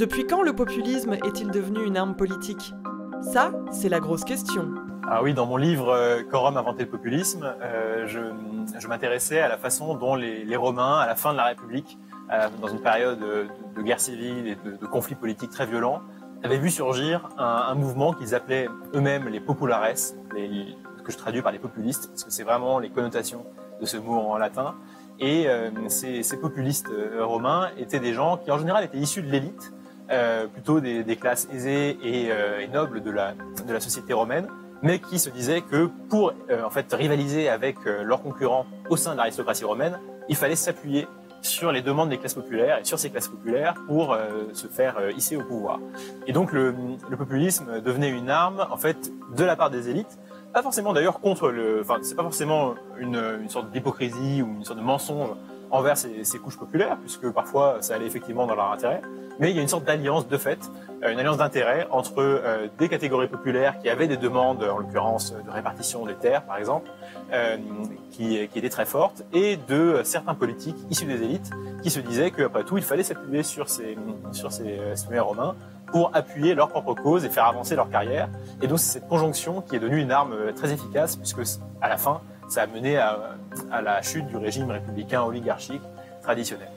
Depuis 0.00 0.26
quand 0.26 0.40
le 0.40 0.54
populisme 0.54 1.12
est-il 1.12 1.50
devenu 1.50 1.84
une 1.84 1.98
arme 1.98 2.16
politique? 2.16 2.72
Ça, 3.20 3.52
c'est 3.70 3.90
la 3.90 4.00
grosse 4.00 4.24
question. 4.24 4.70
Ah 5.06 5.22
oui, 5.22 5.34
dans 5.34 5.44
mon 5.44 5.58
livre 5.58 5.90
euh, 5.90 6.22
Quorum 6.22 6.56
inventé 6.56 6.84
le 6.84 6.88
populisme, 6.88 7.54
euh, 7.60 8.06
je, 8.06 8.86
m'intéressais 8.88 9.40
à 9.40 9.48
la 9.48 9.58
façon 9.58 9.94
dont 9.94 10.14
les, 10.14 10.56
Romains, 10.56 11.00
à 11.00 11.06
la 11.06 11.16
fin 11.16 11.32
de 11.32 11.36
la 11.36 11.44
République, 11.44 11.98
euh, 12.32 12.48
dans 12.62 12.68
une 12.68 12.80
période 12.80 13.20
de, 13.20 13.82
guerre 13.82 14.00
civile 14.00 14.46
et 14.46 14.54
de, 14.54 14.86
conflits 14.86 15.16
politiques 15.16 15.50
très 15.50 15.66
violents, 15.66 16.00
avaient 16.42 16.56
vu 16.56 16.70
surgir 16.70 17.28
un, 17.36 17.74
mouvement 17.74 18.14
qu'ils 18.14 18.34
appelaient 18.34 18.68
eux-mêmes 18.94 19.28
les 19.28 19.40
populares, 19.40 19.86
que 20.32 21.12
je 21.12 21.18
traduis 21.18 21.42
par 21.42 21.52
les 21.52 21.58
populistes, 21.58 22.08
parce 22.08 22.24
que 22.24 22.30
c'est 22.30 22.44
vraiment 22.44 22.78
les 22.78 22.88
connotations 22.88 23.44
de 23.78 23.84
ce 23.84 23.98
mot 23.98 24.18
en 24.18 24.38
latin. 24.38 24.76
Et 25.18 25.46
ces, 25.88 26.40
populistes 26.40 26.88
romains 27.18 27.68
étaient 27.76 28.00
des 28.00 28.14
gens 28.14 28.38
qui 28.38 28.50
en 28.50 28.56
général 28.56 28.82
étaient 28.82 28.96
issus 28.96 29.20
de 29.20 29.30
l'élite, 29.30 29.74
plutôt 30.52 30.80
des, 30.80 31.16
classes 31.16 31.48
aisées 31.52 31.98
et, 32.02 32.68
nobles 32.68 33.02
de 33.02 33.10
la, 33.10 33.34
société 33.80 34.12
romaine, 34.12 34.48
mais 34.82 34.98
qui 34.98 35.18
se 35.18 35.30
disaient 35.30 35.62
que 35.62 35.90
pour 36.08 36.32
euh, 36.50 36.62
en 36.62 36.70
fait 36.70 36.92
rivaliser 36.92 37.48
avec 37.48 37.76
euh, 37.86 38.02
leurs 38.02 38.22
concurrents 38.22 38.66
au 38.88 38.96
sein 38.96 39.12
de 39.12 39.18
l'aristocratie 39.18 39.64
romaine, 39.64 39.98
il 40.28 40.36
fallait 40.36 40.56
s'appuyer 40.56 41.06
sur 41.42 41.72
les 41.72 41.82
demandes 41.82 42.10
des 42.10 42.18
classes 42.18 42.34
populaires 42.34 42.78
et 42.78 42.84
sur 42.84 42.98
ces 42.98 43.10
classes 43.10 43.28
populaires 43.28 43.74
pour 43.86 44.12
euh, 44.12 44.48
se 44.52 44.66
faire 44.66 44.96
hisser 45.16 45.36
au 45.36 45.42
pouvoir. 45.42 45.80
Et 46.26 46.32
donc 46.32 46.52
le, 46.52 46.74
populisme 47.16 47.80
devenait 47.80 48.10
une 48.10 48.30
arme 48.30 48.66
en 48.70 48.76
fait 48.76 49.10
de 49.36 49.44
la 49.44 49.56
part 49.56 49.70
des 49.70 49.88
élites, 49.88 50.18
pas 50.52 50.62
forcément 50.62 50.92
d'ailleurs 50.92 51.20
contre 51.20 51.50
le, 51.50 51.80
enfin 51.80 51.98
c'est 52.02 52.14
pas 52.14 52.22
forcément 52.22 52.74
une 52.98 53.48
sorte 53.48 53.70
d'hypocrisie 53.70 54.42
ou 54.42 54.48
une 54.56 54.64
sorte 54.64 54.78
de 54.78 54.84
mensonge 54.84 55.30
envers 55.70 55.96
ces, 55.96 56.38
couches 56.38 56.58
populaires, 56.58 56.96
puisque 56.98 57.30
parfois 57.30 57.78
ça 57.80 57.94
allait 57.94 58.06
effectivement 58.06 58.46
dans 58.46 58.54
leur 58.54 58.72
intérêt, 58.72 59.02
mais 59.38 59.50
il 59.50 59.56
y 59.56 59.58
a 59.58 59.62
une 59.62 59.68
sorte 59.68 59.84
d'alliance 59.84 60.28
de 60.28 60.36
fait, 60.36 60.58
euh, 61.02 61.12
une 61.12 61.18
alliance 61.18 61.38
d'intérêt 61.38 61.86
entre 61.90 62.18
euh, 62.18 62.68
des 62.78 62.88
catégories 62.88 63.28
populaires 63.28 63.78
qui 63.78 63.88
avaient 63.88 64.08
des 64.08 64.16
demandes, 64.16 64.62
en 64.62 64.78
l'occurrence 64.78 65.32
de 65.32 65.50
répartition 65.50 66.04
des 66.04 66.14
terres 66.14 66.42
par 66.42 66.58
exemple, 66.58 66.90
euh, 67.32 67.56
qui, 68.10 68.46
qui, 68.48 68.58
étaient 68.58 68.68
très 68.68 68.84
fortes, 68.84 69.24
et 69.32 69.56
de 69.68 70.02
certains 70.04 70.34
politiques 70.34 70.76
issus 70.90 71.06
des 71.06 71.22
élites 71.22 71.50
qui 71.82 71.90
se 71.90 72.00
disaient 72.00 72.30
qu'après 72.30 72.64
tout 72.64 72.76
il 72.76 72.84
fallait 72.84 73.02
s'appuyer 73.02 73.42
sur 73.42 73.68
ces, 73.68 73.96
sur 74.32 74.52
ces 74.52 74.78
citoyens 74.94 75.22
romains 75.22 75.54
pour 75.86 76.10
appuyer 76.14 76.54
leur 76.54 76.68
propre 76.68 76.94
cause 76.94 77.24
et 77.24 77.30
faire 77.30 77.46
avancer 77.46 77.74
leur 77.74 77.90
carrière. 77.90 78.28
Et 78.62 78.66
donc 78.66 78.78
c'est 78.78 79.00
cette 79.00 79.08
conjonction 79.08 79.60
qui 79.60 79.76
est 79.76 79.80
devenue 79.80 80.00
une 80.00 80.12
arme 80.12 80.52
très 80.54 80.72
efficace, 80.72 81.16
puisque 81.16 81.40
à 81.80 81.88
la 81.88 81.96
fin, 81.96 82.20
ça 82.50 82.62
a 82.62 82.66
mené 82.66 82.98
à, 82.98 83.36
la 83.80 84.02
chute 84.02 84.26
du 84.26 84.36
régime 84.36 84.70
républicain 84.70 85.22
oligarchique 85.22 85.82
traditionnel. 86.22 86.68